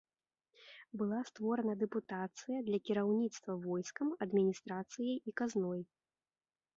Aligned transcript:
Была 0.99 1.17
створана 1.29 1.73
дэпутацыя 1.83 2.57
для 2.69 2.79
кіраўніцтва 2.89 3.57
войскам, 3.65 4.07
адміністрацыяй 4.27 5.15
і 5.33 5.35
казной. 5.43 5.81